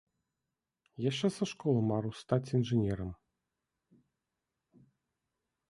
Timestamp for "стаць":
2.23-2.53